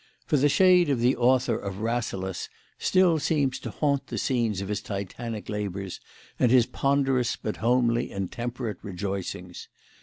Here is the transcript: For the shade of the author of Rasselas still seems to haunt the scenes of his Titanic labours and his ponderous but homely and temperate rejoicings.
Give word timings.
For 0.25 0.35
the 0.35 0.49
shade 0.49 0.89
of 0.89 0.99
the 0.99 1.15
author 1.15 1.55
of 1.55 1.77
Rasselas 1.81 2.49
still 2.79 3.19
seems 3.19 3.59
to 3.59 3.69
haunt 3.69 4.07
the 4.07 4.17
scenes 4.17 4.59
of 4.59 4.67
his 4.67 4.81
Titanic 4.81 5.47
labours 5.47 5.99
and 6.39 6.49
his 6.51 6.65
ponderous 6.65 7.35
but 7.35 7.57
homely 7.57 8.11
and 8.11 8.31
temperate 8.31 8.79
rejoicings. 8.83 9.67